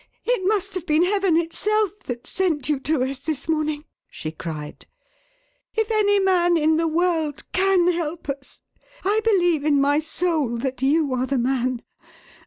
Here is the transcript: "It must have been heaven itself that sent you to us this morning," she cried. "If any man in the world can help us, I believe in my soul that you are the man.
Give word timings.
"It 0.25 0.41
must 0.47 0.73
have 0.73 0.87
been 0.87 1.03
heaven 1.03 1.37
itself 1.37 1.99
that 2.05 2.25
sent 2.25 2.67
you 2.67 2.79
to 2.79 3.03
us 3.03 3.19
this 3.19 3.47
morning," 3.47 3.85
she 4.09 4.31
cried. 4.31 4.87
"If 5.75 5.91
any 5.91 6.17
man 6.17 6.57
in 6.57 6.77
the 6.77 6.87
world 6.87 7.43
can 7.51 7.87
help 7.91 8.27
us, 8.27 8.59
I 9.05 9.19
believe 9.23 9.63
in 9.63 9.79
my 9.79 9.99
soul 9.99 10.57
that 10.57 10.81
you 10.81 11.13
are 11.13 11.27
the 11.27 11.37
man. 11.37 11.83